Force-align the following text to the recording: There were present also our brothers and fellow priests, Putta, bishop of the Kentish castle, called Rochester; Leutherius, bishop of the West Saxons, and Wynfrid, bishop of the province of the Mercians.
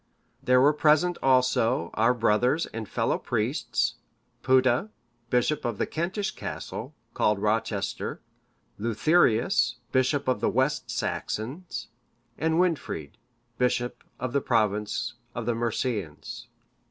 There 0.41 0.59
were 0.59 0.73
present 0.73 1.19
also 1.21 1.91
our 1.93 2.11
brothers 2.15 2.65
and 2.65 2.89
fellow 2.89 3.19
priests, 3.19 3.97
Putta, 4.41 4.89
bishop 5.29 5.63
of 5.63 5.77
the 5.77 5.85
Kentish 5.85 6.31
castle, 6.31 6.95
called 7.13 7.37
Rochester; 7.37 8.19
Leutherius, 8.79 9.75
bishop 9.91 10.27
of 10.27 10.41
the 10.41 10.49
West 10.49 10.89
Saxons, 10.89 11.89
and 12.35 12.55
Wynfrid, 12.55 13.11
bishop 13.59 14.03
of 14.19 14.33
the 14.33 14.41
province 14.41 15.13
of 15.35 15.45
the 15.45 15.53
Mercians. 15.53 16.47